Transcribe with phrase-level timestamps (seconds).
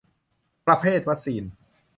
[0.67, 1.43] ประเภทวัคซีน